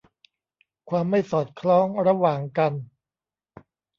[0.89, 2.73] ความไม่สอดคล้องระหว่างกัน